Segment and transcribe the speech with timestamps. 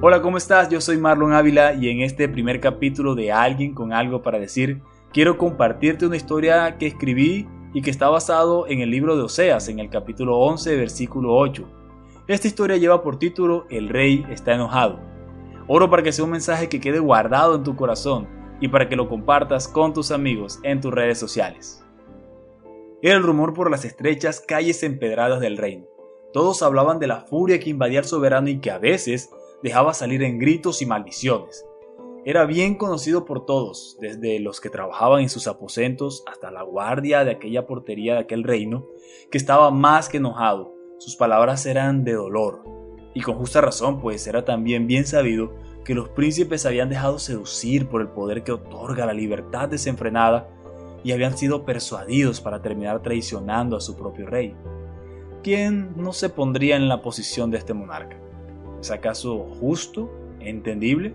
[0.00, 0.68] Hola, ¿cómo estás?
[0.68, 4.80] Yo soy Marlon Ávila y en este primer capítulo de Alguien con algo para decir,
[5.12, 9.68] quiero compartirte una historia que escribí y que está basado en el libro de Oseas,
[9.68, 11.68] en el capítulo 11, versículo 8.
[12.28, 15.00] Esta historia lleva por título El rey está enojado.
[15.66, 18.28] Oro para que sea un mensaje que quede guardado en tu corazón
[18.60, 21.84] y para que lo compartas con tus amigos en tus redes sociales.
[23.02, 25.86] Era el rumor por las estrechas calles empedradas del reino.
[26.32, 29.30] Todos hablaban de la furia que invadía el soberano y que a veces
[29.62, 31.64] dejaba salir en gritos y maldiciones.
[32.24, 37.24] Era bien conocido por todos, desde los que trabajaban en sus aposentos hasta la guardia
[37.24, 38.86] de aquella portería de aquel reino,
[39.30, 40.74] que estaba más que enojado.
[40.98, 42.62] Sus palabras eran de dolor.
[43.14, 47.88] Y con justa razón, pues era también bien sabido que los príncipes habían dejado seducir
[47.88, 50.50] por el poder que otorga la libertad desenfrenada
[51.02, 54.54] y habían sido persuadidos para terminar traicionando a su propio rey.
[55.42, 58.20] ¿Quién no se pondría en la posición de este monarca?
[58.80, 60.10] ¿Es acaso justo?
[60.40, 61.14] ¿Entendible?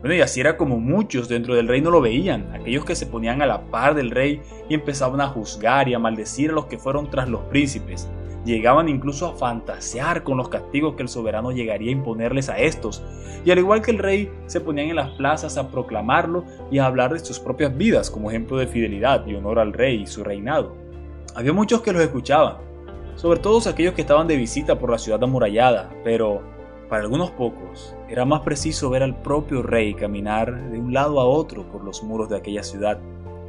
[0.00, 3.40] Bueno, y así era como muchos dentro del reino lo veían, aquellos que se ponían
[3.40, 6.76] a la par del rey y empezaban a juzgar y a maldecir a los que
[6.76, 8.10] fueron tras los príncipes.
[8.44, 13.04] Llegaban incluso a fantasear con los castigos que el soberano llegaría a imponerles a estos,
[13.44, 16.86] y al igual que el rey, se ponían en las plazas a proclamarlo y a
[16.86, 20.24] hablar de sus propias vidas como ejemplo de fidelidad y honor al rey y su
[20.24, 20.74] reinado.
[21.36, 22.56] Había muchos que los escuchaban,
[23.14, 26.42] sobre todo aquellos que estaban de visita por la ciudad amurallada, pero
[26.92, 31.24] para algunos pocos, era más preciso ver al propio rey caminar de un lado a
[31.24, 33.00] otro por los muros de aquella ciudad,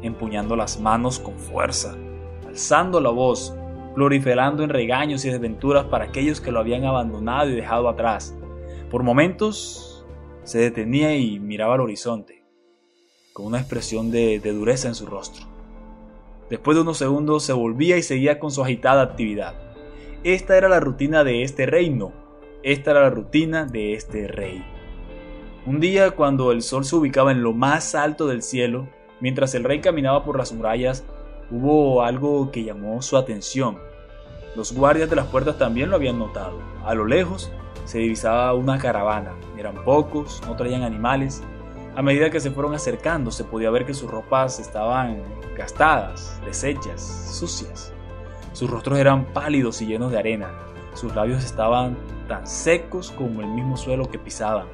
[0.00, 1.96] empuñando las manos con fuerza,
[2.46, 3.52] alzando la voz,
[3.96, 8.32] proliferando en regaños y desventuras para aquellos que lo habían abandonado y dejado atrás.
[8.92, 10.06] Por momentos
[10.44, 12.44] se detenía y miraba al horizonte,
[13.32, 15.46] con una expresión de, de dureza en su rostro.
[16.48, 19.56] Después de unos segundos se volvía y seguía con su agitada actividad.
[20.22, 22.21] Esta era la rutina de este reino,
[22.62, 24.64] esta era la rutina de este rey.
[25.66, 28.88] Un día, cuando el sol se ubicaba en lo más alto del cielo,
[29.20, 31.04] mientras el rey caminaba por las murallas,
[31.50, 33.78] hubo algo que llamó su atención.
[34.56, 36.60] Los guardias de las puertas también lo habían notado.
[36.84, 37.50] A lo lejos
[37.84, 39.34] se divisaba una caravana.
[39.56, 41.42] Eran pocos, no traían animales.
[41.94, 45.22] A medida que se fueron acercando, se podía ver que sus ropas estaban
[45.56, 47.00] gastadas, deshechas,
[47.32, 47.92] sucias.
[48.52, 50.50] Sus rostros eran pálidos y llenos de arena.
[50.94, 51.96] Sus labios estaban
[52.26, 54.66] tan secos como el mismo suelo que pisaban,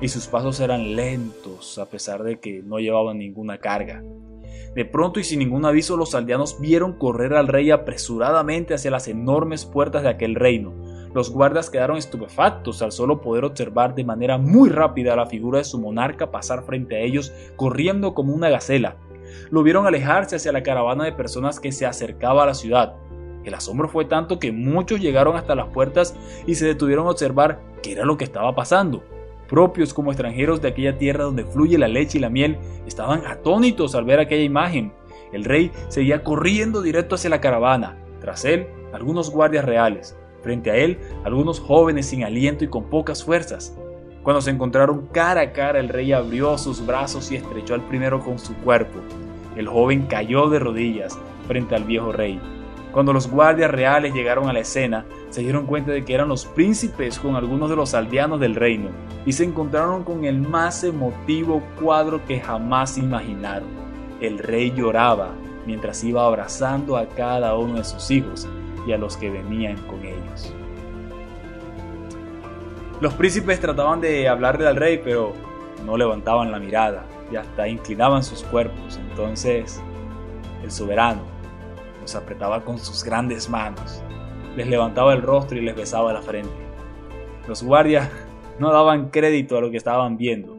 [0.00, 4.02] y sus pasos eran lentos a pesar de que no llevaban ninguna carga.
[4.74, 9.08] De pronto y sin ningún aviso los aldeanos vieron correr al rey apresuradamente hacia las
[9.08, 10.72] enormes puertas de aquel reino.
[11.12, 15.64] Los guardas quedaron estupefactos al solo poder observar de manera muy rápida la figura de
[15.64, 18.96] su monarca pasar frente a ellos corriendo como una gacela.
[19.50, 22.94] Lo vieron alejarse hacia la caravana de personas que se acercaba a la ciudad.
[23.44, 26.14] El asombro fue tanto que muchos llegaron hasta las puertas
[26.46, 29.02] y se detuvieron a observar qué era lo que estaba pasando.
[29.48, 33.94] Propios como extranjeros de aquella tierra donde fluye la leche y la miel, estaban atónitos
[33.94, 34.92] al ver aquella imagen.
[35.32, 37.96] El rey seguía corriendo directo hacia la caravana.
[38.20, 40.16] Tras él, algunos guardias reales.
[40.42, 43.76] Frente a él, algunos jóvenes sin aliento y con pocas fuerzas.
[44.22, 48.20] Cuando se encontraron cara a cara, el rey abrió sus brazos y estrechó al primero
[48.20, 49.00] con su cuerpo.
[49.56, 52.40] El joven cayó de rodillas frente al viejo rey.
[52.92, 56.44] Cuando los guardias reales llegaron a la escena, se dieron cuenta de que eran los
[56.44, 58.90] príncipes con algunos de los aldeanos del reino
[59.24, 63.68] y se encontraron con el más emotivo cuadro que jamás imaginaron.
[64.20, 65.30] El rey lloraba
[65.66, 68.48] mientras iba abrazando a cada uno de sus hijos
[68.86, 70.52] y a los que venían con ellos.
[73.00, 75.32] Los príncipes trataban de hablarle al rey, pero
[75.86, 78.98] no levantaban la mirada y hasta inclinaban sus cuerpos.
[79.10, 79.80] Entonces,
[80.62, 81.22] el soberano,
[82.00, 84.02] los apretaba con sus grandes manos,
[84.56, 86.50] les levantaba el rostro y les besaba la frente.
[87.46, 88.10] Los guardias
[88.58, 90.56] no daban crédito a lo que estaban viendo.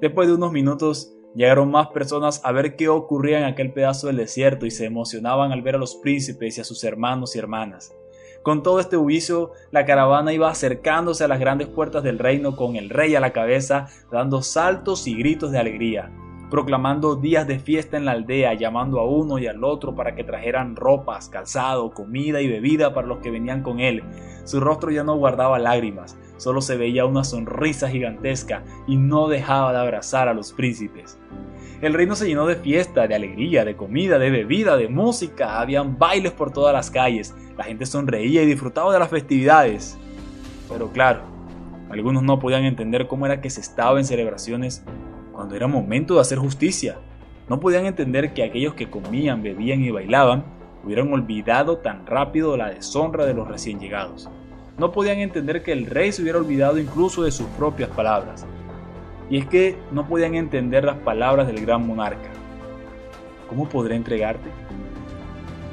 [0.00, 4.16] Después de unos minutos llegaron más personas a ver qué ocurría en aquel pedazo del
[4.16, 7.94] desierto y se emocionaban al ver a los príncipes y a sus hermanos y hermanas.
[8.42, 12.76] Con todo este bullicio, la caravana iba acercándose a las grandes puertas del reino con
[12.76, 16.10] el rey a la cabeza, dando saltos y gritos de alegría
[16.50, 20.24] proclamando días de fiesta en la aldea, llamando a uno y al otro para que
[20.24, 24.02] trajeran ropas, calzado, comida y bebida para los que venían con él.
[24.44, 29.72] Su rostro ya no guardaba lágrimas, solo se veía una sonrisa gigantesca y no dejaba
[29.72, 31.18] de abrazar a los príncipes.
[31.80, 35.98] El reino se llenó de fiesta, de alegría, de comida, de bebida, de música, habían
[35.98, 39.98] bailes por todas las calles, la gente sonreía y disfrutaba de las festividades.
[40.68, 41.22] Pero claro,
[41.90, 44.84] algunos no podían entender cómo era que se estaba en celebraciones
[45.40, 46.98] cuando era momento de hacer justicia.
[47.48, 50.44] No podían entender que aquellos que comían, bebían y bailaban
[50.84, 54.28] hubieran olvidado tan rápido la deshonra de los recién llegados.
[54.76, 58.44] No podían entender que el rey se hubiera olvidado incluso de sus propias palabras.
[59.30, 62.28] Y es que no podían entender las palabras del gran monarca.
[63.48, 64.50] ¿Cómo podré entregarte?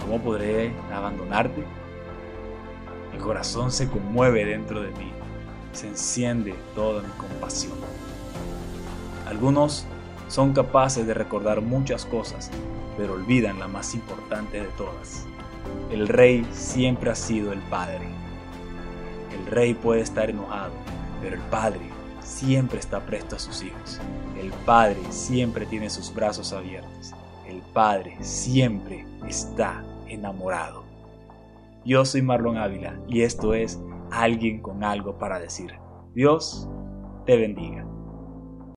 [0.00, 1.64] ¿Cómo podré abandonarte?
[3.12, 5.10] Mi corazón se conmueve dentro de mí,
[5.72, 7.74] se enciende toda mi compasión.
[9.26, 9.84] Algunos
[10.28, 12.50] son capaces de recordar muchas cosas,
[12.96, 15.26] pero olvidan la más importante de todas.
[15.90, 18.06] El rey siempre ha sido el padre.
[19.38, 20.72] El rey puede estar enojado,
[21.20, 21.80] pero el padre
[22.20, 24.00] siempre está presto a sus hijos.
[24.40, 27.12] El padre siempre tiene sus brazos abiertos.
[27.46, 30.84] El padre siempre está enamorado.
[31.84, 33.80] Yo soy Marlon Ávila y esto es
[34.10, 35.74] Alguien con algo para decir.
[36.14, 36.68] Dios
[37.26, 37.84] te bendiga.